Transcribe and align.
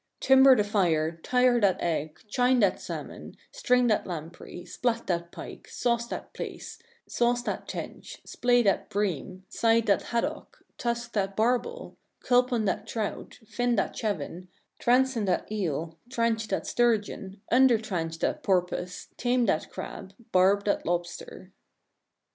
"Timber 0.19 0.55
the 0.55 0.63
fire, 0.63 1.19
tire 1.21 1.59
that 1.61 1.77
egg, 1.79 2.21
chine 2.27 2.57
that 2.61 2.81
salmon, 2.81 3.37
string 3.51 3.85
"that 3.85 4.07
lamprey, 4.07 4.65
splat 4.65 5.05
that 5.05 5.31
pike, 5.31 5.67
sauce 5.67 6.07
that 6.07 6.33
plaice, 6.33 6.79
sauce 7.07 7.43
that 7.43 7.67
"tench, 7.67 8.19
splay 8.25 8.63
that 8.63 8.89
bream, 8.89 9.45
side 9.47 9.85
that 9.85 10.01
haddock, 10.01 10.65
tusk 10.79 11.13
that 11.13 11.35
barbel, 11.37 11.97
"culpon 12.23 12.65
that 12.65 12.87
trout, 12.87 13.37
fin 13.45 13.75
that 13.75 13.93
chevin, 13.95 14.47
transon 14.79 15.27
that 15.27 15.51
eel, 15.51 15.99
tranch 16.09 16.47
"that 16.47 16.65
sturgeon, 16.65 17.39
undertranch 17.51 18.17
that 18.21 18.41
porpus, 18.41 19.09
tame 19.17 19.45
that 19.45 19.69
crab, 19.69 20.13
"barb 20.31 20.65
that 20.65 20.83
lobster." 20.83 21.51